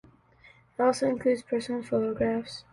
They 0.77 0.83
also 0.83 1.07
include 1.09 1.45
personal 1.47 1.81
papers, 1.83 1.89
correspondences, 1.91 2.17
diaries, 2.17 2.23
and 2.25 2.35
photographs. 2.55 2.63